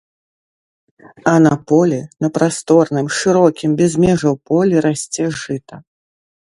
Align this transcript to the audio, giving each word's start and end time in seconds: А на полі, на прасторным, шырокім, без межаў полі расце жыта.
А 1.31 1.33
на 1.47 1.51
полі, 1.71 1.99
на 2.25 2.29
прасторным, 2.39 3.07
шырокім, 3.19 3.69
без 3.83 3.91
межаў 4.07 4.33
полі 4.53 4.75
расце 4.89 5.23
жыта. 5.45 5.75